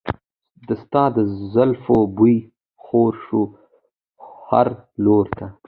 [0.67, 1.17] د ستا د
[1.53, 2.37] زلفو بوی
[2.83, 3.41] خور شو
[4.47, 4.67] هر
[5.05, 5.45] لور ته.